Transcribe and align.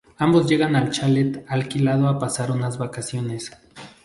Ambos 0.17 0.49
llegan 0.49 0.75
al 0.75 0.89
chalet 0.89 1.45
alquilado 1.47 2.07
a 2.07 2.17
pasar 2.17 2.49
unas 2.51 2.79
vacaciones. 2.79 3.51